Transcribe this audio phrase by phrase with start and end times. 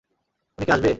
[0.57, 0.89] উনি কি আসবে?